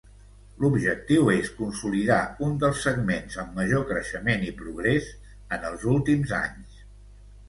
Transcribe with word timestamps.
L'objectiu 0.61 1.27
és 1.33 1.49
consolidar 1.57 2.21
un 2.47 2.55
dels 2.63 2.79
segments 2.85 3.37
amb 3.43 3.59
major 3.59 3.83
creixement 3.91 4.47
i 4.47 4.55
progrés 4.63 5.11
en 5.59 5.69
els 5.71 5.85
últims 5.97 6.35
anys. 6.39 6.81